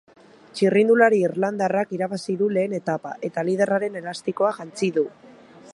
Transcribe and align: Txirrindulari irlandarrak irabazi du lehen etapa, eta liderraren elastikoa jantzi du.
Txirrindulari 0.59 1.19
irlandarrak 1.27 1.93
irabazi 1.97 2.37
du 2.41 2.49
lehen 2.57 2.73
etapa, 2.79 3.13
eta 3.29 3.45
liderraren 3.51 4.01
elastikoa 4.03 4.55
jantzi 4.59 4.91
du. 4.99 5.05